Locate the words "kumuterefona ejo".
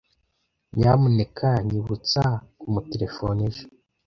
2.59-3.65